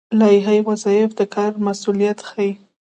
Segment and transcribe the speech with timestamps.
[0.19, 2.51] لایحه وظایف د کار مسوولیت ښيي